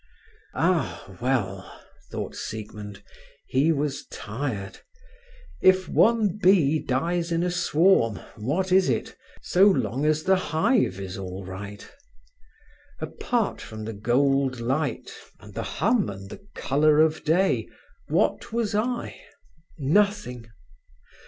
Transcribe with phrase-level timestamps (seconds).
[0.55, 9.15] "Ah, well!" thought Siegmund—he was tired—"if one bee dies in a swarm, what is it,
[9.43, 11.87] so long as the hive is all right?
[12.99, 17.67] Apart from the gold light, and the hum and the colour of day,
[18.07, 19.21] what was I?
[19.77, 20.49] Nothing!